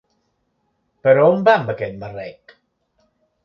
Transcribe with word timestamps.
Però 1.03 1.27
on 1.35 1.45
va 1.49 1.55
amb 1.59 1.71
aquest 1.77 2.03
marrec? 2.07 2.59